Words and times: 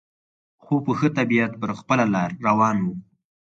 خو 0.63 0.73
په 0.85 0.91
ښه 0.99 1.09
طبیعت 1.17 1.53
پر 1.61 1.71
خپله 1.79 2.05
لار 2.13 2.29
روان 2.47 2.77
و. 2.83 2.87